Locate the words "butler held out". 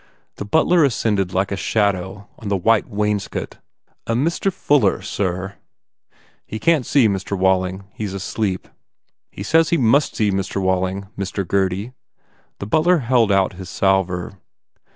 12.65-13.53